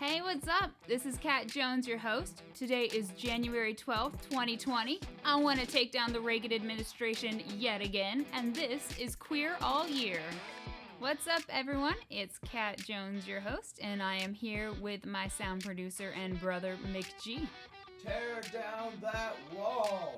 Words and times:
Hey, 0.00 0.22
what's 0.22 0.46
up? 0.46 0.70
This 0.86 1.06
is 1.06 1.18
Cat 1.18 1.48
Jones, 1.48 1.88
your 1.88 1.98
host. 1.98 2.44
Today 2.54 2.84
is 2.84 3.08
January 3.16 3.74
12th, 3.74 4.28
2020. 4.30 5.00
I 5.24 5.34
want 5.34 5.58
to 5.58 5.66
take 5.66 5.90
down 5.90 6.12
the 6.12 6.20
Reagan 6.20 6.52
administration 6.52 7.42
yet 7.56 7.80
again, 7.80 8.24
and 8.32 8.54
this 8.54 8.96
is 8.96 9.16
Queer 9.16 9.56
All 9.60 9.88
Year. 9.88 10.20
What's 11.00 11.26
up, 11.26 11.42
everyone? 11.48 11.96
It's 12.10 12.38
Cat 12.38 12.78
Jones, 12.78 13.26
your 13.26 13.40
host, 13.40 13.80
and 13.82 14.00
I 14.00 14.18
am 14.18 14.34
here 14.34 14.70
with 14.80 15.04
my 15.04 15.26
sound 15.26 15.64
producer 15.64 16.14
and 16.16 16.40
brother, 16.40 16.76
Mick 16.92 17.20
G. 17.20 17.48
Tear 18.00 18.40
down 18.52 18.92
that 19.02 19.34
wall! 19.52 20.16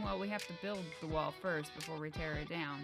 Well, 0.00 0.18
we 0.18 0.28
have 0.28 0.46
to 0.46 0.54
build 0.62 0.84
the 1.02 1.06
wall 1.06 1.34
first 1.42 1.74
before 1.74 1.98
we 1.98 2.10
tear 2.10 2.32
it 2.34 2.48
down. 2.48 2.80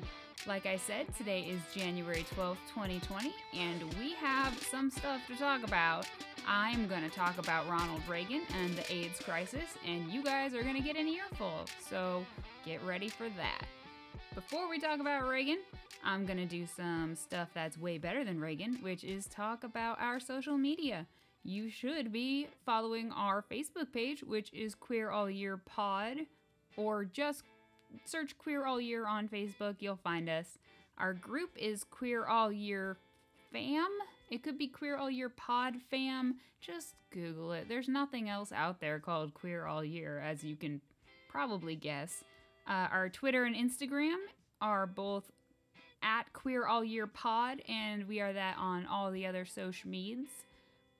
Like 0.46 0.66
I 0.66 0.76
said, 0.76 1.06
today 1.16 1.40
is 1.40 1.60
January 1.74 2.24
12th, 2.36 2.58
2020, 2.68 3.32
and 3.54 3.82
we 3.94 4.12
have 4.14 4.56
some 4.70 4.90
stuff 4.90 5.22
to 5.28 5.36
talk 5.36 5.64
about. 5.64 6.06
I'm 6.46 6.86
going 6.86 7.02
to 7.02 7.08
talk 7.08 7.38
about 7.38 7.66
Ronald 7.66 8.02
Reagan 8.06 8.42
and 8.62 8.76
the 8.76 8.92
AIDS 8.92 9.20
crisis, 9.20 9.64
and 9.86 10.10
you 10.10 10.22
guys 10.22 10.54
are 10.54 10.62
going 10.62 10.76
to 10.76 10.82
get 10.82 10.96
an 10.96 11.08
earful, 11.08 11.64
so 11.88 12.26
get 12.64 12.84
ready 12.84 13.08
for 13.08 13.28
that. 13.38 13.62
Before 14.34 14.68
we 14.68 14.78
talk 14.78 15.00
about 15.00 15.26
Reagan, 15.26 15.60
I'm 16.04 16.26
going 16.26 16.38
to 16.38 16.46
do 16.46 16.66
some 16.66 17.16
stuff 17.16 17.48
that's 17.54 17.78
way 17.78 17.96
better 17.96 18.22
than 18.22 18.38
Reagan, 18.38 18.78
which 18.82 19.02
is 19.02 19.26
talk 19.26 19.64
about 19.64 19.98
our 19.98 20.20
social 20.20 20.58
media. 20.58 21.06
You 21.42 21.70
should 21.70 22.12
be 22.12 22.48
following 22.66 23.10
our 23.12 23.42
Facebook 23.50 23.92
page, 23.94 24.22
which 24.22 24.52
is 24.52 24.74
Queer 24.74 25.10
All 25.10 25.30
Year 25.30 25.56
Pod, 25.56 26.18
or 26.78 27.04
just 27.04 27.42
search 28.04 28.38
Queer 28.38 28.64
All 28.64 28.80
Year 28.80 29.06
on 29.06 29.28
Facebook, 29.28 29.76
you'll 29.80 29.96
find 29.96 30.28
us. 30.30 30.58
Our 30.96 31.12
group 31.12 31.50
is 31.56 31.84
Queer 31.84 32.24
All 32.24 32.50
Year 32.50 32.96
Fam. 33.52 33.88
It 34.30 34.42
could 34.42 34.56
be 34.56 34.68
Queer 34.68 34.96
All 34.96 35.10
Year 35.10 35.28
Pod 35.28 35.74
Fam. 35.90 36.36
Just 36.60 36.94
Google 37.10 37.52
it. 37.52 37.68
There's 37.68 37.88
nothing 37.88 38.28
else 38.28 38.52
out 38.52 38.80
there 38.80 38.98
called 38.98 39.34
Queer 39.34 39.66
All 39.66 39.84
Year, 39.84 40.20
as 40.20 40.44
you 40.44 40.56
can 40.56 40.80
probably 41.28 41.76
guess. 41.76 42.24
Uh, 42.66 42.88
our 42.90 43.08
Twitter 43.08 43.44
and 43.44 43.56
Instagram 43.56 44.16
are 44.60 44.86
both 44.86 45.30
at 46.02 46.32
Queer 46.32 46.66
All 46.66 46.84
Year 46.84 47.06
Pod, 47.06 47.62
and 47.68 48.06
we 48.06 48.20
are 48.20 48.32
that 48.32 48.56
on 48.58 48.86
all 48.86 49.10
the 49.10 49.26
other 49.26 49.44
social 49.44 49.90
medias. 49.90 50.28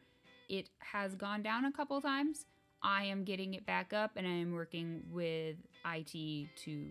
It 0.49 0.69
has 0.79 1.15
gone 1.15 1.43
down 1.43 1.65
a 1.65 1.73
couple 1.73 2.01
times. 2.01 2.47
I 2.83 3.05
am 3.05 3.25
getting 3.25 3.55
it 3.55 3.67
back 3.67 3.93
up, 3.93 4.12
and 4.17 4.27
I 4.27 4.33
am 4.33 4.53
working 4.53 5.03
with 5.11 5.56
IT 5.84 6.49
to 6.65 6.87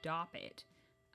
stop 0.00 0.34
it. 0.34 0.64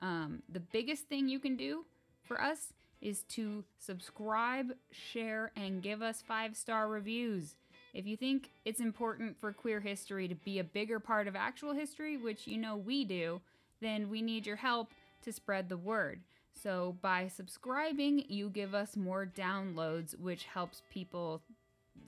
Um, 0.00 0.42
the 0.48 0.60
biggest 0.60 1.08
thing 1.08 1.28
you 1.28 1.38
can 1.38 1.56
do 1.56 1.84
for 2.24 2.40
us 2.40 2.72
is 3.00 3.22
to 3.24 3.64
subscribe, 3.78 4.72
share, 4.90 5.52
and 5.56 5.82
give 5.82 6.02
us 6.02 6.22
five 6.26 6.56
star 6.56 6.88
reviews. 6.88 7.56
If 7.94 8.06
you 8.06 8.16
think 8.16 8.50
it's 8.64 8.80
important 8.80 9.36
for 9.40 9.52
queer 9.52 9.80
history 9.80 10.28
to 10.28 10.34
be 10.34 10.58
a 10.58 10.64
bigger 10.64 11.00
part 11.00 11.28
of 11.28 11.36
actual 11.36 11.72
history, 11.72 12.16
which 12.16 12.46
you 12.46 12.58
know 12.58 12.76
we 12.76 13.04
do, 13.04 13.40
then 13.80 14.10
we 14.10 14.20
need 14.22 14.46
your 14.46 14.56
help 14.56 14.90
to 15.22 15.32
spread 15.32 15.68
the 15.68 15.76
word. 15.76 16.20
So, 16.62 16.96
by 17.02 17.28
subscribing, 17.28 18.24
you 18.28 18.48
give 18.48 18.74
us 18.74 18.96
more 18.96 19.26
downloads, 19.26 20.18
which 20.18 20.44
helps 20.44 20.82
people 20.90 21.42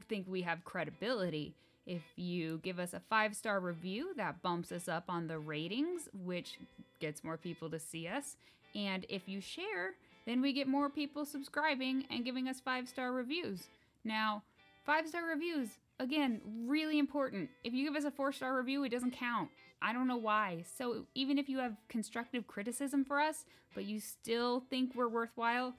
think 0.08 0.26
we 0.28 0.42
have 0.42 0.64
credibility. 0.64 1.54
If 1.86 2.02
you 2.16 2.60
give 2.62 2.78
us 2.78 2.92
a 2.92 3.00
five 3.00 3.34
star 3.34 3.60
review, 3.60 4.12
that 4.16 4.42
bumps 4.42 4.72
us 4.72 4.88
up 4.88 5.04
on 5.08 5.26
the 5.26 5.38
ratings, 5.38 6.08
which 6.24 6.58
gets 7.00 7.24
more 7.24 7.36
people 7.36 7.70
to 7.70 7.78
see 7.78 8.06
us. 8.06 8.36
And 8.74 9.06
if 9.08 9.28
you 9.28 9.40
share, 9.40 9.94
then 10.28 10.42
we 10.42 10.52
get 10.52 10.68
more 10.68 10.90
people 10.90 11.24
subscribing 11.24 12.04
and 12.10 12.24
giving 12.24 12.48
us 12.48 12.60
five 12.60 12.86
star 12.86 13.12
reviews. 13.12 13.68
Now, 14.04 14.42
five 14.84 15.08
star 15.08 15.24
reviews, 15.26 15.68
again, 15.98 16.40
really 16.66 16.98
important. 16.98 17.48
If 17.64 17.72
you 17.72 17.84
give 17.84 17.96
us 17.96 18.04
a 18.04 18.10
four 18.10 18.32
star 18.32 18.56
review, 18.56 18.84
it 18.84 18.90
doesn't 18.90 19.12
count. 19.12 19.48
I 19.80 19.92
don't 19.92 20.08
know 20.08 20.16
why. 20.16 20.64
So, 20.76 21.06
even 21.14 21.38
if 21.38 21.48
you 21.48 21.58
have 21.58 21.76
constructive 21.88 22.46
criticism 22.46 23.04
for 23.04 23.20
us, 23.20 23.46
but 23.74 23.84
you 23.84 24.00
still 24.00 24.64
think 24.68 24.94
we're 24.94 25.08
worthwhile, 25.08 25.74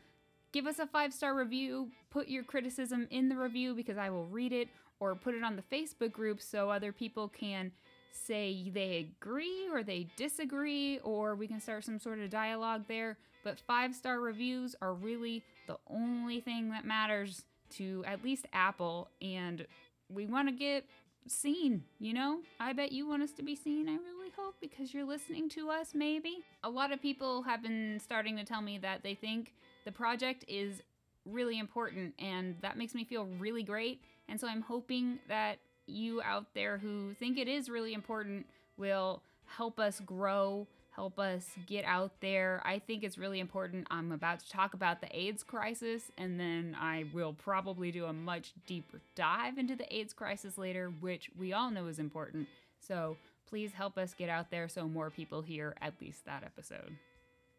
give 0.52 0.66
us 0.66 0.80
a 0.80 0.88
five 0.88 1.14
star 1.14 1.36
review. 1.36 1.92
Put 2.10 2.28
your 2.28 2.44
criticism 2.44 3.08
in 3.12 3.30
the 3.30 3.36
review 3.36 3.76
because 3.76 3.98
I 3.98 4.10
will 4.10 4.26
read 4.26 4.52
it, 4.52 4.70
or 5.00 5.16
put 5.16 5.36
it 5.36 5.44
on 5.44 5.56
the 5.58 5.76
Facebook 5.76 6.12
group 6.12 6.42
so 6.42 6.70
other 6.70 6.92
people 6.92 7.28
can 7.28 7.72
say 8.12 8.70
they 8.74 9.10
agree 9.20 9.68
or 9.72 9.84
they 9.84 10.08
disagree, 10.18 11.00
or 11.00 11.36
we 11.36 11.48
can 11.48 11.60
start 11.60 11.84
some 11.84 12.00
sort 12.00 12.20
of 12.20 12.30
dialogue 12.30 12.84
there 12.88 13.18
but 13.44 13.60
five 13.60 13.96
star 13.96 14.20
reviews 14.20 14.76
are 14.82 14.94
really 14.94 15.44
the 15.68 15.78
only 15.88 16.42
thing 16.42 16.70
that 16.72 16.86
matters 16.86 17.44
to 17.72 18.04
at 18.08 18.24
least 18.24 18.48
Apple, 18.52 19.10
and 19.22 19.66
we 20.10 20.26
want 20.26 20.48
to 20.48 20.54
get 20.54 20.86
seen, 21.28 21.84
you 22.00 22.14
know? 22.14 22.40
I 22.60 22.74
bet 22.74 22.92
you 22.92 23.08
want 23.08 23.22
us 23.22 23.32
to 23.34 23.44
be 23.44 23.56
seen, 23.56 23.88
I 23.88 23.94
really 23.94 24.32
hope, 24.36 24.56
because 24.60 24.94
you're 24.94 25.06
listening 25.06 25.50
to 25.50 25.70
us, 25.70 25.94
maybe. 25.94 26.40
A 26.64 26.70
lot 26.70 26.92
of 26.92 27.02
people 27.02 27.44
have 27.44 27.62
been 27.62 28.00
starting 28.04 28.36
to 28.38 28.44
tell 28.44 28.62
me 28.62 28.80
that 28.80 29.04
they 29.04 29.14
think 29.14 29.54
the 29.86 29.92
project 29.92 30.44
is 30.48 30.82
really 31.26 31.60
important, 31.60 32.16
and 32.18 32.56
that 32.62 32.78
makes 32.78 32.96
me 32.96 33.04
feel 33.04 33.28
really 33.38 33.64
great. 33.64 34.02
And 34.28 34.40
so 34.40 34.48
I'm 34.48 34.62
hoping 34.62 35.20
that 35.28 35.60
you 35.90 36.22
out 36.22 36.54
there 36.54 36.78
who 36.78 37.14
think 37.20 37.38
it 37.38 37.48
is 37.48 37.70
really 37.70 37.94
important 37.94 38.46
will 38.78 39.22
help 39.46 39.80
us 39.80 40.00
grow 40.06 40.68
help 41.00 41.18
us 41.18 41.52
get 41.66 41.86
out 41.86 42.12
there. 42.20 42.62
I 42.66 42.80
think 42.80 43.06
it's 43.06 43.18
really 43.18 43.40
important. 43.40 43.88
I'm 43.90 44.12
about 44.12 44.42
to 44.42 44.50
talk 44.50 44.74
about 44.74 45.00
the 45.00 45.08
AIDS 45.18 45.44
crisis, 45.44 46.12
and 46.18 46.38
then 46.38 46.76
I 46.78 47.06
will 47.14 47.32
probably 47.32 47.90
do 47.90 48.04
a 48.04 48.12
much 48.12 48.52
deeper 48.68 49.00
dive 49.16 49.58
into 49.58 49.78
the 49.78 49.96
AIDS 49.96 50.12
crisis 50.12 50.58
later, 50.58 50.92
which 51.00 51.30
we 51.38 51.54
all 51.54 51.72
know 51.72 51.88
is 51.88 52.00
important. 52.00 52.50
So 52.86 53.16
please 53.48 53.72
help 53.72 53.98
us 53.98 54.14
get 54.14 54.28
out 54.28 54.52
there 54.52 54.68
so 54.68 54.90
more 54.90 55.10
people 55.10 55.42
hear 55.42 55.74
at 55.80 55.94
least 56.02 56.26
that 56.26 56.44
episode. 56.44 56.98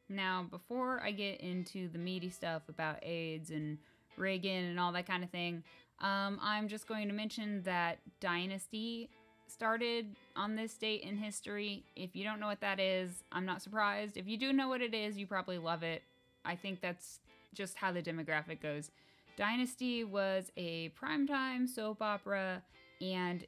Now, 0.07 0.47
before 0.51 1.01
I 1.03 1.11
get 1.13 1.41
into 1.41 1.89
the 1.89 1.99
meaty 1.99 2.29
stuff 2.29 2.63
about 2.69 3.03
AIDS 3.03 3.51
and 3.51 3.79
Reagan 4.19 4.67
and 4.67 4.79
all 4.79 4.93
that 4.93 5.07
kind 5.07 5.25
of 5.25 5.31
thing, 5.31 5.63
um, 6.01 6.39
I'm 6.43 6.69
just 6.69 6.87
going 6.87 7.09
to 7.09 7.15
mention 7.15 7.63
that 7.63 7.99
Dynasty 8.21 9.11
started 9.49 10.07
on 10.37 10.57
this 10.57 10.75
date 10.75 11.03
in 11.03 11.17
history. 11.17 11.85
If 11.97 12.15
you 12.15 12.25
don't 12.25 12.41
know 12.41 12.47
what 12.47 12.61
that 12.61 12.81
is, 12.81 13.25
I'm 13.33 13.45
not 13.45 13.63
surprised. 13.63 14.17
If 14.17 14.27
you 14.27 14.39
do 14.39 14.53
know 14.53 14.69
what 14.69 14.81
it 14.81 14.95
is, 14.95 15.19
you 15.19 15.27
probably 15.27 15.59
love 15.59 15.83
it. 15.83 16.03
I 16.45 16.57
think 16.57 16.81
that's 16.81 17.19
just 17.53 17.77
how 17.77 17.93
the 17.93 18.03
demographic 18.03 18.63
goes. 18.63 18.91
Dynasty 19.37 20.05
was 20.05 20.51
a 20.57 20.91
primetime 21.01 21.69
soap 21.69 22.01
opera, 22.01 22.63
and 23.01 23.45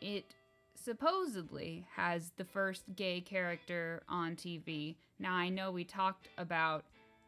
it 0.00 0.24
supposedly 0.74 1.86
has 1.96 2.32
the 2.36 2.44
first 2.44 2.84
gay 2.94 3.20
character 3.20 4.02
on 4.08 4.36
TV. 4.36 4.94
Now, 5.18 5.34
I 5.34 5.48
know 5.48 5.70
we 5.70 5.84
talked 5.84 6.28
about 6.38 6.84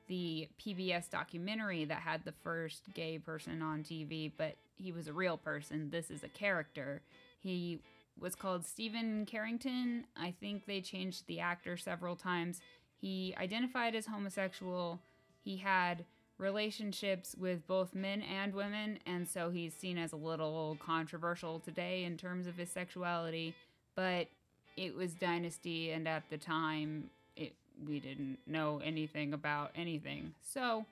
the 0.06 0.48
PBS 0.60 1.10
documentary 1.10 1.84
that 1.84 1.98
had 1.98 2.24
the 2.24 2.34
first 2.44 2.82
gay 2.94 3.18
person 3.18 3.62
on 3.62 3.82
TV, 3.82 4.30
but 4.36 4.56
he 4.78 4.92
was 4.92 5.08
a 5.08 5.12
real 5.12 5.36
person. 5.36 5.90
This 5.90 6.10
is 6.10 6.22
a 6.22 6.28
character. 6.28 7.02
He 7.40 7.80
was 8.18 8.34
called 8.34 8.64
Steven 8.64 9.26
Carrington. 9.26 10.04
I 10.16 10.32
think 10.40 10.66
they 10.66 10.80
changed 10.80 11.26
the 11.26 11.40
actor 11.40 11.76
several 11.76 12.16
times. 12.16 12.60
He 13.00 13.34
identified 13.38 13.94
as 13.94 14.06
homosexual. 14.06 15.00
He 15.42 15.56
had 15.56 16.04
relationships 16.38 17.34
with 17.38 17.66
both 17.66 17.94
men 17.94 18.22
and 18.22 18.54
women, 18.54 18.98
and 19.06 19.26
so 19.28 19.50
he's 19.50 19.74
seen 19.74 19.98
as 19.98 20.12
a 20.12 20.16
little 20.16 20.76
controversial 20.80 21.58
today 21.58 22.04
in 22.04 22.16
terms 22.16 22.46
of 22.46 22.56
his 22.56 22.70
sexuality. 22.70 23.54
But 23.94 24.28
it 24.76 24.94
was 24.94 25.14
Dynasty, 25.14 25.90
and 25.90 26.06
at 26.06 26.28
the 26.30 26.38
time, 26.38 27.10
it 27.36 27.54
we 27.86 28.00
didn't 28.00 28.38
know 28.46 28.80
anything 28.84 29.32
about 29.32 29.72
anything. 29.74 30.34
So, 30.42 30.86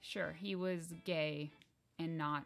sure, 0.00 0.36
he 0.38 0.54
was 0.54 0.94
gay 1.04 1.50
and 1.98 2.18
not 2.18 2.44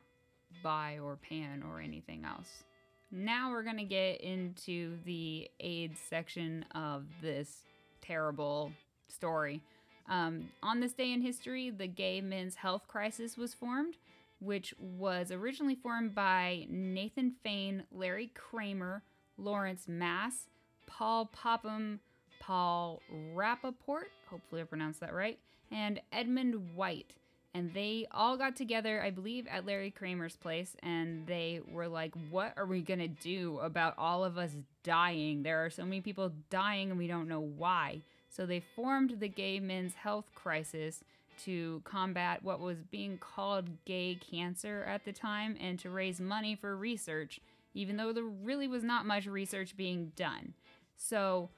bi 0.63 0.99
or 0.99 1.17
pan 1.17 1.63
or 1.63 1.81
anything 1.81 2.25
else. 2.25 2.65
Now 3.11 3.51
we're 3.51 3.63
going 3.63 3.77
to 3.79 3.85
get 3.85 4.21
into 4.21 4.99
the 5.05 5.49
AIDS 5.61 6.01
section 6.11 6.65
of 6.75 7.05
this 7.23 7.63
terrible 8.01 8.73
story. 9.09 9.63
Um, 10.09 10.51
on 10.63 10.81
this 10.81 10.93
day 10.93 11.13
in 11.13 11.23
history, 11.23 11.71
the 11.71 11.87
Gay 11.87 12.21
Men's 12.21 12.57
Health 12.57 12.89
Crisis 12.89 13.37
was 13.37 13.55
formed, 13.55 13.97
which 14.41 14.75
was 14.79 15.31
originally 15.31 15.77
formed 15.77 16.15
by 16.15 16.67
Nathan 16.69 17.33
Fain, 17.43 17.85
Larry 17.93 18.31
Kramer, 18.35 19.03
Lawrence 19.39 19.87
Mass, 19.89 20.49
Paul 20.87 21.27
Popham, 21.27 22.01
Paul 22.41 23.01
Rapoport, 23.33 24.11
hopefully 24.29 24.61
I 24.61 24.65
pronounced 24.65 25.01
that 25.01 25.15
right, 25.15 25.39
and 25.71 26.01
Edmund 26.13 26.75
White. 26.75 27.15
And 27.55 27.73
they 27.73 28.07
all 28.11 28.37
got 28.37 28.57
together, 28.57 29.01
I 29.01 29.11
believe, 29.11 29.47
at 29.47 29.65
Larry 29.65 29.93
Kramer's 29.93 30.37
place, 30.37 30.75
and 30.83 31.25
they 31.27 31.61
were 31.71 31.87
like, 31.87 32.13
What 32.29 32.53
are 32.57 32.67
we 32.67 32.83
gonna 32.83 33.09
do 33.09 33.59
about 33.61 33.95
all 33.97 34.25
of 34.25 34.37
us 34.37 34.51
dying? 34.83 35.45
There 35.45 35.65
are 35.65 35.71
so 35.71 35.85
many 35.85 36.01
people 36.01 36.33
dying, 36.51 36.91
and 36.91 36.99
we 36.99 37.07
don't 37.07 37.29
know 37.29 37.41
why. 37.41 38.03
So 38.29 38.45
they 38.45 38.61
formed 38.75 39.21
the 39.21 39.29
Gay 39.29 39.61
Men's 39.61 39.95
Health 39.95 40.25
Crisis 40.35 41.05
to 41.45 41.81
combat 41.85 42.43
what 42.43 42.61
was 42.61 42.79
being 42.91 43.19
called 43.19 43.85
gay 43.85 44.19
cancer 44.31 44.85
at 44.89 45.05
the 45.05 45.13
time 45.13 45.57
and 45.61 45.79
to 45.81 45.91
raise 45.91 46.21
money 46.21 46.57
for 46.57 46.77
research, 46.77 47.41
even 47.75 47.97
though 47.97 48.13
there 48.13 48.25
really 48.25 48.69
was 48.69 48.83
not 48.83 49.07
much 49.07 49.27
research 49.27 49.77
being 49.77 50.13
done. 50.17 50.55
So 50.97 51.51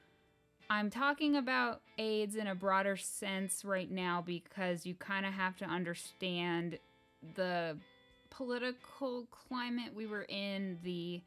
I'm 0.68 0.90
talking 0.90 1.36
about 1.36 1.80
AIDS 1.98 2.34
in 2.34 2.48
a 2.48 2.54
broader 2.54 2.96
sense 2.96 3.64
right 3.64 3.90
now 3.90 4.22
because 4.24 4.84
you 4.84 4.94
kind 4.94 5.24
of 5.24 5.32
have 5.32 5.56
to 5.58 5.64
understand 5.64 6.78
the 7.34 7.76
political 8.30 9.26
climate 9.30 9.94
we 9.94 10.06
were 10.06 10.24
in, 10.28 10.78
the 10.82 11.22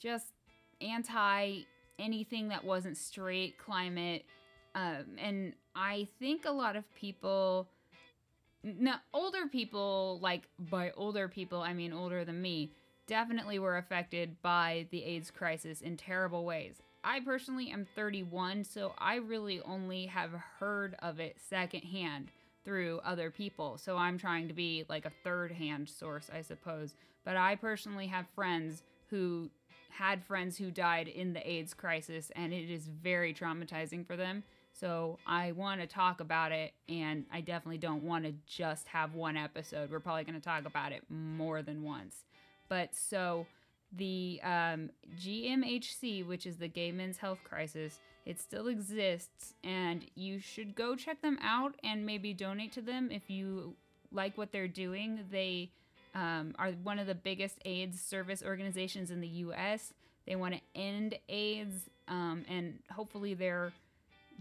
just 0.00 0.32
anti 0.80 1.62
anything 1.98 2.48
that 2.48 2.64
wasn't 2.64 2.96
straight 2.96 3.58
climate. 3.58 4.24
Um, 4.74 5.16
and 5.18 5.54
I 5.74 6.08
think 6.18 6.44
a 6.44 6.50
lot 6.50 6.76
of 6.76 6.84
people, 6.94 7.68
no, 8.62 8.94
older 9.12 9.46
people, 9.50 10.18
like 10.22 10.42
by 10.58 10.92
older 10.96 11.28
people, 11.28 11.60
I 11.60 11.72
mean 11.72 11.92
older 11.92 12.24
than 12.24 12.40
me, 12.40 12.70
definitely 13.06 13.58
were 13.58 13.76
affected 13.76 14.40
by 14.42 14.86
the 14.90 15.04
AIDS 15.04 15.30
crisis 15.30 15.80
in 15.80 15.96
terrible 15.96 16.44
ways. 16.44 16.82
I 17.04 17.20
personally 17.20 17.70
am 17.70 17.86
31, 17.94 18.64
so 18.64 18.94
I 18.98 19.16
really 19.16 19.60
only 19.60 20.06
have 20.06 20.30
heard 20.58 20.96
of 21.00 21.20
it 21.20 21.36
secondhand 21.38 22.30
through 22.64 23.00
other 23.04 23.30
people. 23.30 23.76
So 23.76 23.96
I'm 23.96 24.18
trying 24.18 24.48
to 24.48 24.54
be 24.54 24.84
like 24.88 25.04
a 25.04 25.12
third 25.22 25.52
hand 25.52 25.88
source, 25.88 26.30
I 26.34 26.40
suppose. 26.40 26.94
But 27.24 27.36
I 27.36 27.56
personally 27.56 28.06
have 28.06 28.26
friends 28.34 28.82
who 29.10 29.50
had 29.90 30.24
friends 30.24 30.56
who 30.56 30.70
died 30.70 31.06
in 31.06 31.34
the 31.34 31.48
AIDS 31.48 31.74
crisis, 31.74 32.32
and 32.34 32.52
it 32.52 32.70
is 32.70 32.88
very 32.88 33.34
traumatizing 33.34 34.06
for 34.06 34.16
them. 34.16 34.42
So 34.72 35.18
I 35.24 35.52
want 35.52 35.80
to 35.82 35.86
talk 35.86 36.20
about 36.20 36.50
it, 36.50 36.72
and 36.88 37.26
I 37.32 37.42
definitely 37.42 37.78
don't 37.78 38.02
want 38.02 38.24
to 38.24 38.34
just 38.46 38.88
have 38.88 39.14
one 39.14 39.36
episode. 39.36 39.90
We're 39.90 40.00
probably 40.00 40.24
going 40.24 40.40
to 40.40 40.44
talk 40.44 40.64
about 40.66 40.90
it 40.90 41.04
more 41.08 41.62
than 41.62 41.84
once. 41.84 42.24
But 42.68 42.96
so 42.96 43.46
the 43.96 44.40
um, 44.42 44.90
GMHC, 45.16 46.26
which 46.26 46.46
is 46.46 46.56
the 46.56 46.68
Gay 46.68 46.92
Men's 46.92 47.18
Health 47.18 47.40
Crisis, 47.44 48.00
it 48.26 48.40
still 48.40 48.68
exists, 48.68 49.54
and 49.62 50.04
you 50.14 50.38
should 50.38 50.74
go 50.74 50.96
check 50.96 51.20
them 51.20 51.38
out 51.42 51.74
and 51.84 52.06
maybe 52.06 52.32
donate 52.32 52.72
to 52.72 52.80
them 52.80 53.10
if 53.10 53.28
you 53.28 53.74
like 54.10 54.38
what 54.38 54.50
they're 54.50 54.68
doing. 54.68 55.20
They 55.30 55.70
um, 56.14 56.54
are 56.58 56.70
one 56.82 56.98
of 56.98 57.06
the 57.06 57.14
biggest 57.14 57.58
AIDS 57.64 58.00
service 58.00 58.42
organizations 58.42 59.10
in 59.10 59.20
the 59.20 59.28
U.S. 59.28 59.92
They 60.26 60.36
want 60.36 60.54
to 60.54 60.60
end 60.74 61.18
AIDS, 61.28 61.90
um, 62.08 62.44
and 62.48 62.78
hopefully 62.90 63.34
they're 63.34 63.72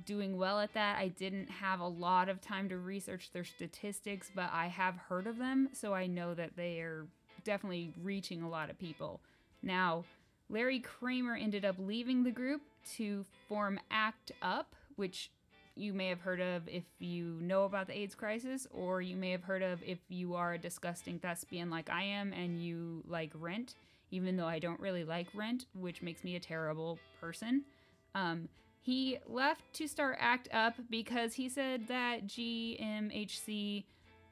doing 0.05 0.37
well 0.37 0.59
at 0.59 0.73
that. 0.73 0.97
I 0.97 1.09
didn't 1.09 1.49
have 1.49 1.79
a 1.79 1.87
lot 1.87 2.29
of 2.29 2.41
time 2.41 2.69
to 2.69 2.77
research 2.77 3.31
their 3.33 3.43
statistics, 3.43 4.31
but 4.33 4.49
I 4.51 4.67
have 4.67 4.95
heard 4.95 5.27
of 5.27 5.37
them, 5.37 5.69
so 5.73 5.93
I 5.93 6.07
know 6.07 6.33
that 6.33 6.55
they 6.55 6.79
are 6.79 7.05
definitely 7.43 7.93
reaching 8.01 8.41
a 8.41 8.49
lot 8.49 8.69
of 8.69 8.79
people. 8.79 9.19
Now, 9.63 10.03
Larry 10.49 10.79
Kramer 10.79 11.35
ended 11.35 11.65
up 11.65 11.77
leaving 11.79 12.23
the 12.23 12.31
group 12.31 12.61
to 12.97 13.25
form 13.47 13.79
ACT 13.89 14.33
UP, 14.41 14.75
which 14.97 15.31
you 15.75 15.93
may 15.93 16.09
have 16.09 16.19
heard 16.19 16.41
of 16.41 16.67
if 16.67 16.83
you 16.99 17.39
know 17.41 17.63
about 17.63 17.87
the 17.87 17.97
AIDS 17.97 18.13
crisis, 18.13 18.67
or 18.71 19.01
you 19.01 19.15
may 19.15 19.31
have 19.31 19.43
heard 19.43 19.63
of 19.63 19.81
if 19.83 19.97
you 20.09 20.35
are 20.35 20.53
a 20.53 20.57
disgusting 20.57 21.17
thespian 21.17 21.69
like 21.69 21.89
I 21.89 22.03
am 22.03 22.33
and 22.33 22.61
you 22.61 23.03
like 23.07 23.31
Rent, 23.33 23.75
even 24.11 24.35
though 24.35 24.45
I 24.45 24.59
don't 24.59 24.79
really 24.79 25.03
like 25.03 25.27
Rent, 25.33 25.65
which 25.73 26.01
makes 26.01 26.23
me 26.23 26.35
a 26.35 26.39
terrible 26.39 26.99
person. 27.19 27.63
Um, 28.13 28.49
he 28.81 29.17
left 29.27 29.73
to 29.75 29.87
start 29.87 30.17
ACT 30.19 30.49
UP 30.53 30.75
because 30.89 31.33
he 31.33 31.47
said 31.47 31.87
that 31.87 32.27
GMHC 32.27 33.85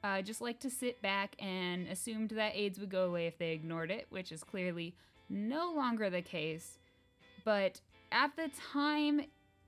uh, 0.04 0.20
just 0.20 0.40
liked 0.40 0.60
to 0.62 0.70
sit 0.70 1.00
back 1.00 1.34
and 1.38 1.88
assumed 1.88 2.30
that 2.30 2.54
AIDS 2.54 2.78
would 2.78 2.90
go 2.90 3.06
away 3.06 3.26
if 3.26 3.38
they 3.38 3.52
ignored 3.52 3.90
it, 3.90 4.06
which 4.10 4.30
is 4.30 4.44
clearly 4.44 4.94
no 5.32 5.72
longer 5.74 6.10
the 6.10 6.22
case. 6.22 6.78
But 7.44 7.80
at 8.12 8.36
the 8.36 8.50
time, 8.72 9.22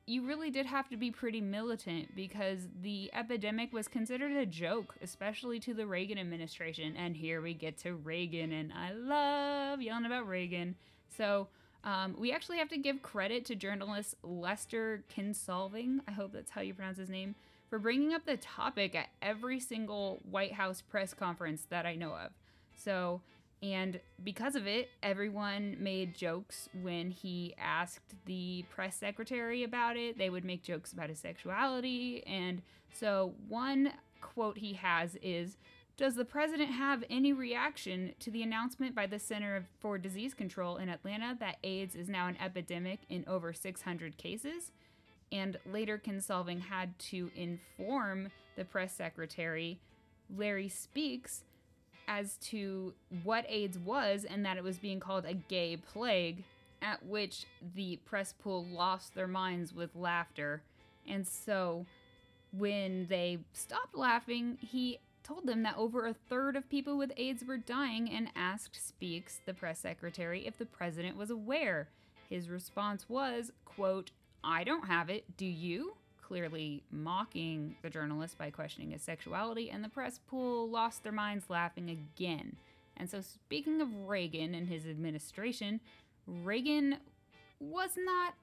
you 0.06 0.26
really 0.26 0.50
did 0.50 0.66
have 0.66 0.88
to 0.90 0.96
be 0.96 1.11
pretty 1.11 1.40
militant 1.40 2.14
because 2.14 2.69
the 2.82 3.11
epidemic 3.14 3.72
was 3.72 3.88
considered 3.88 4.32
a 4.32 4.44
joke, 4.44 4.94
especially 5.00 5.58
to 5.61 5.72
the 5.72 5.87
Reagan 5.87 6.19
administration. 6.19 6.94
And 6.96 7.16
here 7.16 7.40
we 7.40 7.55
get 7.55 7.78
to 7.78 7.94
Reagan, 7.94 8.52
and 8.52 8.72
I 8.72 8.93
love 8.93 9.81
yelling 9.81 10.05
about 10.05 10.28
Reagan. 10.28 10.76
So, 11.16 11.49
um, 11.84 12.16
we 12.19 12.32
actually 12.32 12.58
have 12.58 12.70
to 12.70 12.78
give 12.78 13.02
credit 13.02 13.44
to 13.46 13.55
journalist 13.55 14.14
Lester 14.22 15.05
Kinsolving, 15.14 16.00
I 16.08 16.12
hope 16.12 16.32
that's 16.32 16.50
how 16.50 16.62
you 16.62 16.72
pronounce 16.72 16.96
his 16.99 17.11
name, 17.11 17.34
for 17.69 17.78
bringing 17.78 18.14
up 18.14 18.25
the 18.25 18.38
topic 18.38 18.94
at 18.94 19.08
every 19.20 19.61
single 19.61 20.20
White 20.31 20.52
House 20.52 20.81
press 20.81 21.12
conference 21.12 21.66
that 21.69 21.84
I 21.84 21.94
know 21.94 22.12
of. 22.12 22.32
So, 22.75 23.20
and 23.64 23.99
because 24.22 24.56
of 24.56 24.66
it, 24.66 24.90
everyone 25.02 25.78
made 25.81 26.14
jokes 26.14 26.69
when 26.82 27.11
he 27.11 27.55
asked 27.58 28.14
the 28.26 28.66
press 28.69 28.94
secretary 28.94 29.64
about 29.64 29.96
it. 29.96 30.19
They 30.19 30.28
would 30.28 30.44
make 30.44 30.62
jokes 30.62 30.93
about 30.93 31.08
his 31.08 31.19
sexuality. 31.19 32.22
And 32.26 32.61
so, 32.93 33.32
one 33.49 33.93
quote 34.20 34.58
he 34.58 34.75
has 34.75 35.16
is 35.22 35.56
Does 35.96 36.14
the 36.14 36.26
president 36.26 36.73
have 36.73 37.04
any 37.09 37.33
reaction 37.33 38.12
to 38.21 38.30
the 38.30 38.42
announcement 38.42 38.94
by 38.94 39.06
the 39.06 39.18
Center 39.18 39.66
for 39.80 39.97
Disease 39.97 40.35
Control 40.35 40.76
in 40.76 40.90
Atlanta 40.90 41.35
that 41.40 41.56
AIDS 41.64 41.94
is 41.94 42.11
now 42.11 42.26
an 42.26 42.37
epidemic 42.38 43.00
in 43.09 43.25
over 43.26 43.54
600 43.54 44.18
cases? 44.18 44.73
And 45.33 45.56
later, 45.64 45.97
Kinsolving 45.97 46.61
had 46.61 46.99
to 46.99 47.30
inform 47.35 48.28
the 48.56 48.66
press 48.66 48.94
secretary, 48.94 49.80
Larry 50.28 50.68
Speakes, 50.68 51.44
as 52.08 52.37
to 52.37 52.94
what 53.23 53.44
AIDS 53.49 53.78
was 53.78 54.25
and 54.25 54.44
that 54.44 54.56
it 54.56 54.64
was 54.64 54.78
being 54.78 55.00
called 55.00 55.25
a 55.25 55.34
gay 55.34 55.76
plague, 55.76 56.44
at 56.82 57.04
which 57.04 57.46
the 57.75 57.96
press 58.04 58.32
pool 58.32 58.64
lost 58.64 59.14
their 59.14 59.26
minds 59.26 59.73
with 59.73 59.94
laughter. 59.94 60.62
And 61.08 61.26
so 61.26 61.87
when 62.52 63.06
they 63.08 63.38
stopped 63.52 63.96
laughing, 63.96 64.58
he 64.61 64.99
told 65.23 65.46
them 65.46 65.62
that 65.62 65.76
over 65.76 66.06
a 66.06 66.14
third 66.14 66.54
of 66.54 66.68
people 66.68 66.99
with 66.99 67.12
AIDS 67.16 67.44
were 67.44 67.56
dying 67.56 68.11
and 68.11 68.28
asked 68.37 68.87
Speakes, 68.87 69.40
the 69.46 69.54
press 69.54 69.78
secretary, 69.78 70.46
if 70.46 70.58
the 70.58 70.66
president 70.66 71.16
was 71.16 71.30
aware. 71.30 71.88
His 72.28 72.49
response 72.49 73.08
was, 73.08 73.50
quote, 73.64 74.11
I 74.42 74.64
don't 74.64 74.87
have 74.87 75.08
it, 75.08 75.37
do 75.37 75.46
you? 75.46 75.96
Clearly 76.26 76.83
mocking 76.90 77.76
the 77.83 77.90
journalist 77.90 78.38
by 78.38 78.50
questioning 78.50 78.90
his 78.90 79.02
sexuality, 79.02 79.71
and 79.71 79.85
the 79.85 79.88
press 79.88 80.21
pool 80.26 80.69
lost 80.69 81.02
their 81.02 81.12
minds 81.12 81.47
laughing 81.49 81.90
again. 81.90 82.57
And 82.97 83.11
so, 83.11 83.21
speaking 83.21 83.81
of 83.81 83.88
Reagan 84.07 84.54
and 84.54 84.69
his 84.69 84.87
administration, 84.87 85.81
Reagan 86.26 86.97
was 87.61 87.90
not 87.97 88.35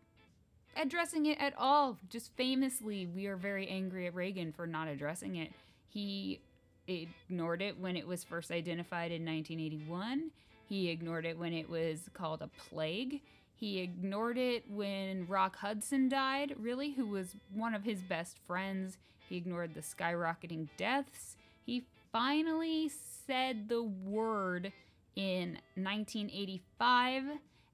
addressing 0.75 1.25
it 1.25 1.39
at 1.39 1.53
all. 1.57 1.97
Just 2.09 2.31
famously, 2.35 3.05
we 3.07 3.27
are 3.27 3.37
very 3.37 3.67
angry 3.67 4.07
at 4.07 4.15
Reagan 4.15 4.51
for 4.51 4.67
not 4.67 4.87
addressing 4.87 5.35
it. 5.37 5.51
He 5.87 6.41
ignored 6.87 7.61
it 7.61 7.79
when 7.79 7.95
it 7.95 8.07
was 8.07 8.23
first 8.23 8.51
identified 8.51 9.11
in 9.11 9.25
1981. 9.25 10.31
He 10.67 10.89
ignored 10.89 11.25
it 11.25 11.37
when 11.37 11.53
it 11.53 11.69
was 11.69 12.09
called 12.13 12.41
a 12.41 12.49
plague. 12.69 13.21
He 13.61 13.77
ignored 13.77 14.39
it 14.39 14.63
when 14.67 15.27
Rock 15.27 15.57
Hudson 15.57 16.09
died, 16.09 16.55
really, 16.57 16.93
who 16.93 17.05
was 17.05 17.35
one 17.53 17.75
of 17.75 17.83
his 17.83 18.01
best 18.01 18.39
friends. 18.47 18.97
He 19.29 19.37
ignored 19.37 19.75
the 19.75 19.81
skyrocketing 19.81 20.69
deaths. 20.77 21.37
He 21.63 21.83
finally 22.11 22.89
said 22.89 23.69
the 23.69 23.83
word 23.83 24.73
in 25.15 25.59
1985, 25.75 27.23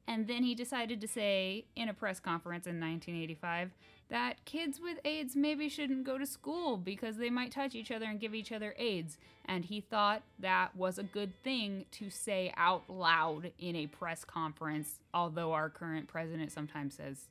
and 0.10 0.28
then 0.28 0.44
he 0.44 0.56
decided 0.56 1.00
to 1.00 1.08
say 1.08 1.64
in 1.78 1.88
a 1.88 1.94
press 1.94 2.20
conference 2.20 2.68
in 2.68 2.82
1985 2.82 3.72
that 4.10 4.46
kids 4.46 4.80
with 4.80 5.00
AIDS 5.04 5.36
maybe 5.36 5.68
shouldn't 5.68 6.06
go 6.06 6.18
to 6.18 6.26
school 6.26 6.78
because 6.78 7.18
they 7.18 7.30
might 7.30 7.52
touch 7.52 7.76
each 7.76 7.92
other 7.92 8.06
and 8.06 8.20
give 8.20 8.34
each 8.34 8.52
other 8.52 8.74
AIDS. 8.78 9.18
And 9.46 9.66
he 9.66 9.82
thought 9.82 10.24
that 10.40 10.76
was 10.76 10.98
a 10.98 11.04
good 11.04 11.34
thing 11.44 11.86
to 11.92 12.10
say 12.10 12.54
out 12.56 12.90
loud 12.90 13.52
in 13.60 13.76
a 13.76 13.88
press 13.88 14.24
conference, 14.24 15.00
although 15.14 15.52
our 15.52 15.70
current 15.70 16.08
president 16.08 16.52
sometimes 16.52 16.96
says 16.96 17.28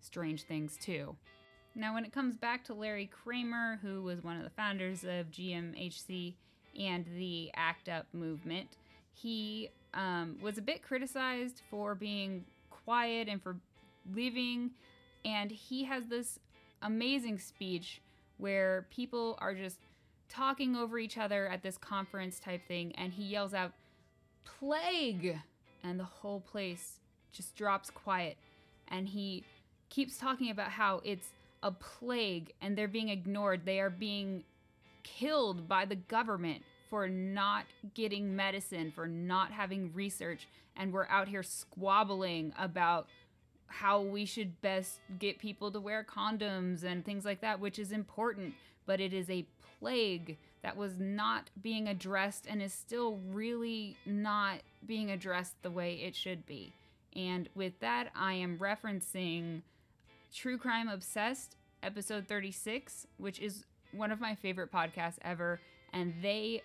strange 0.00 0.42
things 0.42 0.76
too. 0.76 1.16
Now, 1.74 1.94
when 1.94 2.04
it 2.04 2.12
comes 2.12 2.36
back 2.36 2.64
to 2.64 2.74
Larry 2.74 3.06
Kramer, 3.06 3.78
who 3.80 4.02
was 4.02 4.22
one 4.22 4.36
of 4.36 4.44
the 4.44 4.50
founders 4.50 5.04
of 5.04 5.30
GMHC 5.30 6.34
and 6.78 7.06
the 7.16 7.50
ACT 7.54 7.88
UP 7.88 8.06
movement, 8.12 8.68
he 9.14 9.70
um, 9.94 10.36
was 10.42 10.58
a 10.58 10.62
bit 10.62 10.82
criticized 10.82 11.62
for 11.70 11.94
being 11.94 12.44
quiet 12.70 13.28
and 13.28 13.42
for 13.42 13.56
leaving. 14.14 14.70
And 15.24 15.50
he 15.50 15.84
has 15.84 16.06
this 16.06 16.38
amazing 16.82 17.38
speech 17.38 18.00
where 18.38 18.86
people 18.90 19.38
are 19.40 19.54
just 19.54 19.78
talking 20.28 20.74
over 20.76 20.98
each 20.98 21.18
other 21.18 21.46
at 21.46 21.62
this 21.62 21.76
conference 21.76 22.40
type 22.40 22.66
thing. 22.66 22.92
And 22.96 23.12
he 23.12 23.24
yells 23.24 23.54
out, 23.54 23.72
Plague! 24.44 25.38
And 25.84 25.98
the 25.98 26.04
whole 26.04 26.40
place 26.40 26.98
just 27.32 27.54
drops 27.56 27.90
quiet. 27.90 28.36
And 28.88 29.08
he 29.08 29.44
keeps 29.88 30.16
talking 30.16 30.50
about 30.50 30.70
how 30.70 31.00
it's 31.04 31.28
a 31.62 31.70
plague 31.70 32.52
and 32.60 32.76
they're 32.76 32.88
being 32.88 33.08
ignored. 33.08 33.62
They 33.64 33.80
are 33.80 33.90
being 33.90 34.44
killed 35.02 35.68
by 35.68 35.84
the 35.84 35.96
government 35.96 36.62
for 36.92 37.08
not 37.08 37.64
getting 37.94 38.36
medicine, 38.36 38.92
for 38.94 39.06
not 39.06 39.50
having 39.50 39.92
research, 39.94 40.46
and 40.76 40.92
we're 40.92 41.06
out 41.06 41.28
here 41.28 41.42
squabbling 41.42 42.52
about 42.58 43.06
how 43.72 44.02
we 44.02 44.26
should 44.26 44.60
best 44.60 45.00
get 45.18 45.38
people 45.38 45.70
to 45.72 45.80
wear 45.80 46.04
condoms 46.04 46.84
and 46.84 47.04
things 47.04 47.24
like 47.24 47.40
that, 47.40 47.58
which 47.58 47.78
is 47.78 47.90
important, 47.90 48.54
but 48.86 49.00
it 49.00 49.14
is 49.14 49.30
a 49.30 49.46
plague 49.80 50.36
that 50.62 50.76
was 50.76 50.98
not 50.98 51.50
being 51.62 51.88
addressed 51.88 52.46
and 52.46 52.62
is 52.62 52.72
still 52.72 53.18
really 53.30 53.96
not 54.04 54.58
being 54.86 55.10
addressed 55.10 55.54
the 55.62 55.70
way 55.70 55.94
it 55.94 56.14
should 56.14 56.44
be. 56.44 56.72
And 57.16 57.48
with 57.54 57.78
that, 57.80 58.10
I 58.14 58.34
am 58.34 58.58
referencing 58.58 59.62
True 60.34 60.58
Crime 60.58 60.88
Obsessed, 60.88 61.56
episode 61.82 62.28
36, 62.28 63.06
which 63.16 63.40
is 63.40 63.64
one 63.92 64.12
of 64.12 64.20
my 64.20 64.34
favorite 64.34 64.70
podcasts 64.70 65.18
ever. 65.22 65.60
And 65.92 66.14
they 66.22 66.62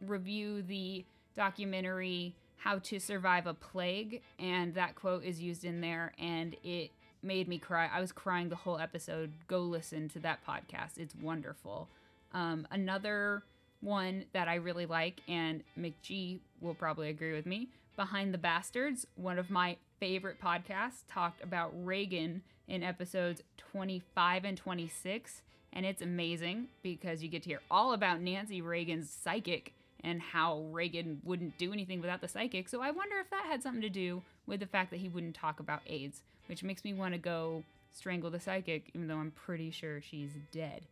review 0.00 0.62
the 0.62 1.04
documentary 1.34 2.34
How 2.62 2.78
to 2.78 3.00
Survive 3.00 3.46
a 3.46 3.54
Plague, 3.54 4.22
and 4.38 4.74
that 4.74 4.94
quote 4.94 5.24
is 5.24 5.40
used 5.40 5.64
in 5.64 5.80
there, 5.80 6.12
and 6.18 6.54
it 6.62 6.90
made 7.22 7.48
me 7.48 7.58
cry. 7.58 7.88
I 7.92 8.00
was 8.00 8.12
crying 8.12 8.48
the 8.48 8.56
whole 8.56 8.78
episode. 8.78 9.32
Go 9.48 9.60
listen 9.60 10.08
to 10.10 10.20
that 10.20 10.46
podcast, 10.46 10.98
it's 10.98 11.14
wonderful. 11.14 11.88
Um, 12.32 12.66
another 12.70 13.42
one 13.80 14.26
that 14.32 14.46
I 14.46 14.54
really 14.54 14.86
like, 14.86 15.20
and 15.26 15.64
McG 15.78 16.38
will 16.60 16.74
probably 16.74 17.08
agree 17.08 17.32
with 17.32 17.46
me 17.46 17.68
Behind 17.96 18.32
the 18.32 18.38
Bastards, 18.38 19.06
one 19.16 19.38
of 19.38 19.50
my 19.50 19.76
favorite 20.00 20.40
podcasts, 20.40 21.02
talked 21.08 21.42
about 21.42 21.72
Reagan 21.84 22.42
in 22.68 22.82
episodes 22.82 23.42
25 23.58 24.44
and 24.44 24.56
26. 24.56 25.42
And 25.72 25.84
it's 25.84 26.02
amazing 26.02 26.68
because 26.82 27.22
you 27.22 27.28
get 27.28 27.42
to 27.42 27.50
hear 27.50 27.60
all 27.70 27.92
about 27.92 28.20
Nancy 28.20 28.62
Reagan's 28.62 29.10
psychic 29.10 29.72
and 30.04 30.20
how 30.20 30.62
Reagan 30.70 31.20
wouldn't 31.24 31.58
do 31.58 31.72
anything 31.72 32.00
without 32.00 32.20
the 32.20 32.28
psychic. 32.28 32.68
So 32.68 32.80
I 32.82 32.90
wonder 32.90 33.16
if 33.18 33.30
that 33.30 33.46
had 33.46 33.62
something 33.62 33.82
to 33.82 33.88
do 33.88 34.22
with 34.46 34.60
the 34.60 34.66
fact 34.66 34.90
that 34.90 35.00
he 35.00 35.08
wouldn't 35.08 35.34
talk 35.34 35.60
about 35.60 35.82
AIDS, 35.86 36.22
which 36.46 36.62
makes 36.62 36.84
me 36.84 36.92
want 36.94 37.14
to 37.14 37.18
go 37.18 37.62
strangle 37.92 38.30
the 38.30 38.40
psychic, 38.40 38.90
even 38.94 39.06
though 39.06 39.18
I'm 39.18 39.30
pretty 39.30 39.70
sure 39.70 40.00
she's 40.00 40.30
dead. 40.50 40.86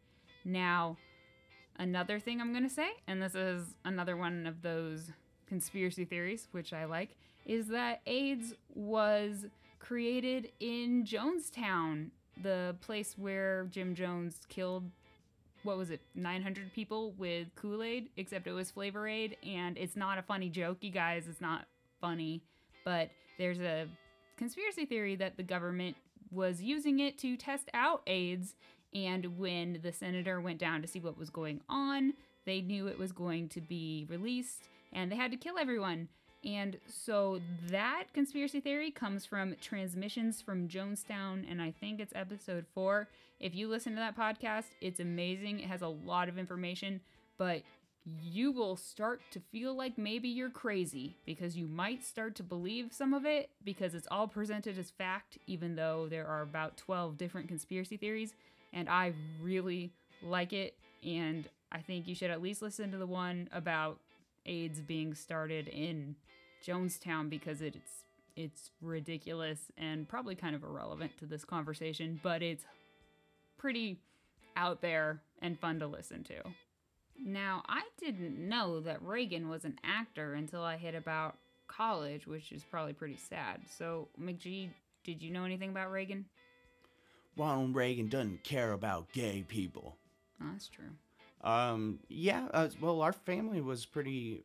Now, 0.44 0.96
another 1.78 2.20
thing 2.20 2.40
I'm 2.40 2.52
going 2.52 2.68
to 2.68 2.74
say, 2.74 2.90
and 3.06 3.20
this 3.22 3.34
is 3.34 3.74
another 3.84 4.16
one 4.16 4.46
of 4.46 4.62
those 4.62 5.10
conspiracy 5.46 6.04
theories, 6.04 6.48
which 6.52 6.72
I 6.72 6.84
like, 6.84 7.16
is 7.46 7.68
that 7.68 8.00
AIDS 8.06 8.54
was 8.74 9.46
created 9.78 10.52
in 10.60 11.04
Jonestown, 11.04 12.10
the 12.40 12.76
place 12.80 13.16
where 13.18 13.66
Jim 13.70 13.94
Jones 13.94 14.40
killed 14.48 14.90
what 15.62 15.76
was 15.76 15.90
it 15.90 16.00
900 16.14 16.72
people 16.72 17.12
with 17.12 17.48
kool-aid 17.54 18.08
except 18.16 18.46
it 18.46 18.52
was 18.52 18.70
flavor 18.70 19.06
aid 19.06 19.36
and 19.46 19.76
it's 19.76 19.96
not 19.96 20.18
a 20.18 20.22
funny 20.22 20.48
joke 20.48 20.78
you 20.80 20.90
guys 20.90 21.26
it's 21.28 21.40
not 21.40 21.66
funny 22.00 22.42
but 22.84 23.10
there's 23.38 23.60
a 23.60 23.86
conspiracy 24.36 24.86
theory 24.86 25.16
that 25.16 25.36
the 25.36 25.42
government 25.42 25.96
was 26.30 26.62
using 26.62 27.00
it 27.00 27.18
to 27.18 27.36
test 27.36 27.68
out 27.74 28.02
aids 28.06 28.54
and 28.94 29.38
when 29.38 29.78
the 29.82 29.92
senator 29.92 30.40
went 30.40 30.58
down 30.58 30.80
to 30.82 30.88
see 30.88 31.00
what 31.00 31.18
was 31.18 31.30
going 31.30 31.60
on 31.68 32.14
they 32.46 32.60
knew 32.60 32.86
it 32.86 32.98
was 32.98 33.12
going 33.12 33.48
to 33.48 33.60
be 33.60 34.06
released 34.08 34.68
and 34.92 35.10
they 35.10 35.16
had 35.16 35.30
to 35.30 35.36
kill 35.36 35.58
everyone 35.58 36.08
and 36.44 36.78
so 36.86 37.40
that 37.68 38.04
conspiracy 38.14 38.60
theory 38.60 38.90
comes 38.90 39.26
from 39.26 39.56
Transmissions 39.60 40.40
from 40.40 40.68
Jonestown, 40.68 41.50
and 41.50 41.60
I 41.60 41.72
think 41.78 42.00
it's 42.00 42.12
episode 42.14 42.64
four. 42.74 43.08
If 43.38 43.54
you 43.54 43.68
listen 43.68 43.92
to 43.92 43.98
that 43.98 44.16
podcast, 44.16 44.66
it's 44.80 45.00
amazing. 45.00 45.60
It 45.60 45.66
has 45.66 45.82
a 45.82 45.88
lot 45.88 46.28
of 46.28 46.38
information, 46.38 47.00
but 47.36 47.62
you 48.22 48.50
will 48.52 48.76
start 48.76 49.20
to 49.32 49.40
feel 49.52 49.74
like 49.74 49.98
maybe 49.98 50.28
you're 50.28 50.50
crazy 50.50 51.16
because 51.26 51.56
you 51.56 51.66
might 51.66 52.02
start 52.02 52.34
to 52.36 52.42
believe 52.42 52.92
some 52.92 53.12
of 53.12 53.26
it 53.26 53.50
because 53.62 53.94
it's 53.94 54.08
all 54.10 54.26
presented 54.26 54.78
as 54.78 54.90
fact, 54.90 55.38
even 55.46 55.76
though 55.76 56.06
there 56.08 56.26
are 56.26 56.42
about 56.42 56.76
12 56.78 57.18
different 57.18 57.48
conspiracy 57.48 57.96
theories. 57.96 58.32
And 58.72 58.88
I 58.88 59.12
really 59.40 59.92
like 60.22 60.52
it. 60.52 60.74
And 61.04 61.46
I 61.70 61.80
think 61.80 62.08
you 62.08 62.14
should 62.14 62.30
at 62.30 62.42
least 62.42 62.62
listen 62.62 62.90
to 62.92 62.98
the 62.98 63.06
one 63.06 63.48
about 63.52 63.98
AIDS 64.46 64.80
being 64.80 65.14
started 65.14 65.68
in 65.68 66.16
Jonestown 66.66 67.30
because 67.30 67.60
it's 67.62 68.04
it's 68.36 68.70
ridiculous 68.80 69.58
and 69.76 70.08
probably 70.08 70.34
kind 70.34 70.54
of 70.54 70.62
irrelevant 70.62 71.12
to 71.18 71.26
this 71.26 71.44
conversation, 71.44 72.20
but 72.22 72.42
it's 72.42 72.64
pretty 73.58 74.00
out 74.56 74.80
there 74.80 75.20
and 75.42 75.58
fun 75.58 75.78
to 75.80 75.86
listen 75.86 76.24
to. 76.24 76.42
Now, 77.22 77.62
I 77.68 77.82
didn't 77.98 78.38
know 78.38 78.80
that 78.80 79.02
Reagan 79.02 79.48
was 79.48 79.64
an 79.64 79.78
actor 79.84 80.34
until 80.34 80.62
I 80.62 80.76
hit 80.76 80.94
about 80.94 81.36
college, 81.68 82.26
which 82.26 82.50
is 82.52 82.64
probably 82.64 82.94
pretty 82.94 83.16
sad. 83.16 83.60
So, 83.76 84.08
McGee, 84.18 84.70
did 85.04 85.22
you 85.22 85.30
know 85.30 85.44
anything 85.44 85.70
about 85.70 85.90
Reagan? 85.90 86.24
Ronald 87.36 87.74
Reagan 87.74 88.08
doesn't 88.08 88.42
care 88.42 88.72
about 88.72 89.12
gay 89.12 89.44
people. 89.46 89.96
Oh, 90.40 90.46
that's 90.52 90.68
true. 90.68 90.90
Um, 91.42 92.00
yeah, 92.08 92.48
uh, 92.52 92.68
well, 92.80 93.00
our 93.02 93.12
family 93.12 93.60
was 93.60 93.86
pretty 93.86 94.44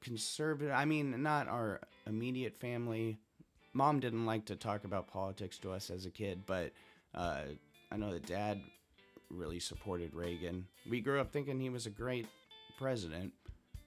conservative. 0.00 0.72
I 0.74 0.84
mean, 0.84 1.22
not 1.22 1.48
our 1.48 1.80
immediate 2.06 2.56
family. 2.56 3.18
Mom 3.74 4.00
didn't 4.00 4.26
like 4.26 4.46
to 4.46 4.56
talk 4.56 4.84
about 4.84 5.08
politics 5.08 5.58
to 5.58 5.72
us 5.72 5.90
as 5.90 6.06
a 6.06 6.10
kid, 6.10 6.42
but 6.46 6.72
uh, 7.14 7.42
I 7.92 7.96
know 7.96 8.12
that 8.12 8.26
dad 8.26 8.60
really 9.30 9.60
supported 9.60 10.14
Reagan. 10.14 10.66
We 10.88 11.00
grew 11.00 11.20
up 11.20 11.32
thinking 11.32 11.60
he 11.60 11.68
was 11.68 11.86
a 11.86 11.90
great 11.90 12.26
president, 12.78 13.32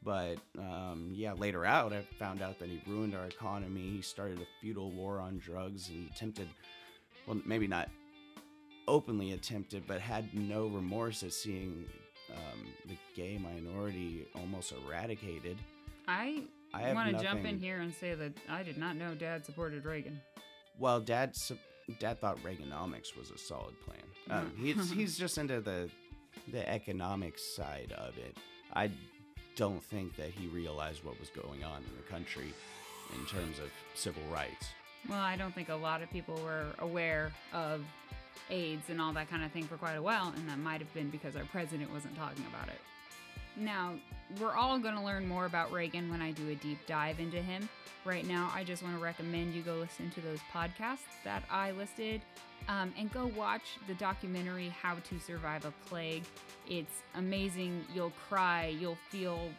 but 0.03 0.37
um, 0.59 1.09
yeah, 1.13 1.33
later 1.33 1.65
out, 1.65 1.93
I 1.93 2.03
found 2.19 2.41
out 2.41 2.59
that 2.59 2.69
he 2.69 2.81
ruined 2.85 3.15
our 3.15 3.25
economy. 3.25 3.81
He 3.89 4.01
started 4.01 4.39
a 4.39 4.45
feudal 4.61 4.91
war 4.91 5.19
on 5.19 5.39
drugs, 5.39 5.89
and 5.89 5.97
he 5.97 6.09
attempted, 6.13 6.47
well, 7.25 7.41
maybe 7.45 7.67
not 7.67 7.89
openly 8.87 9.31
attempted, 9.31 9.87
but 9.87 9.99
had 9.99 10.33
no 10.33 10.67
remorse 10.67 11.23
at 11.23 11.33
seeing 11.33 11.85
um, 12.35 12.65
the 12.85 12.97
gay 13.15 13.37
minority 13.37 14.27
almost 14.35 14.73
eradicated. 14.85 15.57
I, 16.07 16.43
I 16.73 16.93
want 16.93 17.15
to 17.15 17.23
jump 17.23 17.45
in 17.45 17.59
here 17.59 17.79
and 17.79 17.93
say 17.93 18.13
that 18.13 18.33
I 18.49 18.63
did 18.63 18.77
not 18.77 18.95
know 18.95 19.13
Dad 19.13 19.45
supported 19.45 19.85
Reagan. 19.85 20.19
Well, 20.79 20.99
dad, 20.99 21.35
su- 21.35 21.57
dad 21.99 22.19
thought 22.19 22.37
Reaganomics 22.43 23.15
was 23.17 23.31
a 23.31 23.37
solid 23.37 23.75
plan. 23.81 23.97
Um, 24.29 24.51
he's 24.59 24.91
he's 24.91 25.17
just 25.17 25.37
into 25.37 25.61
the 25.61 25.89
the 26.51 26.67
economic 26.69 27.37
side 27.37 27.93
of 27.97 28.17
it. 28.17 28.37
I 28.73 28.89
don't 29.55 29.83
think 29.83 30.15
that 30.15 30.29
he 30.29 30.47
realized 30.47 31.03
what 31.03 31.19
was 31.19 31.29
going 31.29 31.63
on 31.63 31.77
in 31.83 31.95
the 31.97 32.09
country 32.09 32.53
in 33.13 33.25
terms 33.25 33.59
of 33.59 33.69
civil 33.93 34.23
rights. 34.31 34.67
Well, 35.09 35.19
I 35.19 35.35
don't 35.35 35.53
think 35.53 35.69
a 35.69 35.75
lot 35.75 36.01
of 36.01 36.09
people 36.09 36.35
were 36.43 36.67
aware 36.79 37.31
of 37.53 37.83
AIDS 38.49 38.89
and 38.89 39.01
all 39.01 39.13
that 39.13 39.29
kind 39.29 39.43
of 39.43 39.51
thing 39.51 39.65
for 39.65 39.77
quite 39.77 39.95
a 39.95 40.01
while, 40.01 40.33
and 40.35 40.47
that 40.49 40.59
might 40.59 40.79
have 40.79 40.93
been 40.93 41.09
because 41.09 41.35
our 41.35 41.45
president 41.45 41.91
wasn't 41.91 42.15
talking 42.15 42.45
about 42.49 42.67
it. 42.67 42.79
Now, 43.57 43.93
we're 44.39 44.55
all 44.55 44.79
going 44.79 44.95
to 44.95 45.01
learn 45.01 45.27
more 45.27 45.45
about 45.45 45.71
Reagan 45.71 46.09
when 46.09 46.21
I 46.21 46.31
do 46.31 46.49
a 46.49 46.55
deep 46.55 46.79
dive 46.87 47.19
into 47.19 47.41
him. 47.41 47.67
Right 48.05 48.25
now, 48.25 48.51
I 48.55 48.63
just 48.63 48.81
want 48.81 48.95
to 48.95 49.03
recommend 49.03 49.53
you 49.53 49.61
go 49.61 49.75
listen 49.75 50.09
to 50.11 50.21
those 50.21 50.39
podcasts 50.53 50.99
that 51.23 51.43
I 51.51 51.71
listed 51.71 52.21
um, 52.67 52.93
and 52.97 53.11
go 53.11 53.31
watch 53.37 53.77
the 53.87 53.93
documentary 53.95 54.69
How 54.81 54.95
to 54.95 55.19
Survive 55.19 55.65
a 55.65 55.73
Plague. 55.87 56.23
It's 56.67 57.03
amazing. 57.15 57.85
You'll 57.93 58.13
cry, 58.29 58.67
you'll 58.79 58.97
feel 59.09 59.49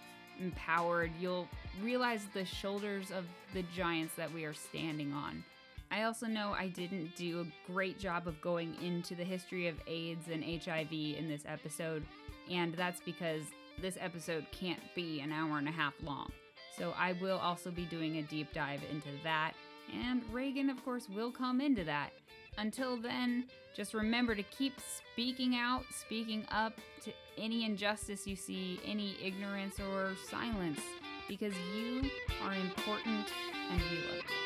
empowered, 0.41 1.11
you'll 1.21 1.47
realize 1.83 2.27
the 2.33 2.45
shoulders 2.45 3.11
of 3.11 3.25
the 3.55 3.63
giants 3.75 4.15
that 4.17 4.33
we 4.33 4.45
are 4.45 4.55
standing 4.55 5.13
on. 5.13 5.45
I 5.93 6.05
also 6.05 6.27
know 6.27 6.55
I 6.59 6.69
didn't 6.69 7.15
do 7.17 7.43
a 7.43 7.71
great 7.71 7.99
job 7.99 8.27
of 8.27 8.41
going 8.41 8.75
into 8.83 9.15
the 9.15 9.25
history 9.25 9.69
of 9.69 9.77
AIDS 9.87 10.29
and 10.33 10.43
HIV 10.43 10.91
in 10.91 11.29
this 11.29 11.43
episode, 11.47 12.03
and 12.51 12.73
that's 12.75 13.03
because 13.03 13.43
this 13.79 13.99
episode 14.01 14.47
can't 14.53 14.81
be 14.95 15.21
an 15.21 15.33
hour 15.33 15.59
and 15.59 15.69
a 15.69 15.73
half 15.73 15.93
long. 16.03 16.33
So 16.79 16.95
I 16.99 17.13
will 17.21 17.37
also 17.37 17.71
be 17.71 17.85
doing 17.85 18.17
a 18.17 18.23
deep 18.23 18.55
dive 18.55 18.81
into 18.91 19.09
that, 19.23 19.53
and 19.93 20.23
Reagan, 20.33 20.71
of 20.71 20.83
course, 20.83 21.11
will 21.11 21.31
come 21.31 21.61
into 21.61 21.85
that. 21.85 22.11
Until 22.57 22.97
then, 22.97 23.45
just 23.77 23.93
remember 23.93 24.35
to 24.35 24.43
keep 24.45 24.73
speaking 24.81 25.57
out, 25.57 25.85
speaking 25.91 26.47
up 26.51 26.73
to 27.03 27.13
any 27.37 27.67
injustice 27.67 28.27
you 28.27 28.37
see, 28.37 28.81
any 28.87 29.15
ignorance 29.23 29.79
or 29.79 30.13
silence, 30.31 30.81
because 31.29 31.53
you 31.77 32.11
are 32.45 32.55
important 32.55 33.27
and 33.71 33.81
you 33.91 33.99
you. 33.99 34.42